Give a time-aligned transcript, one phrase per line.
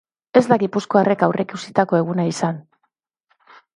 [0.39, 2.59] Ez da gipuzkoarrek aurreikusitako eguna izan.